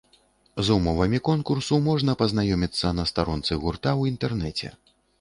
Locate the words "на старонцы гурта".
3.03-3.89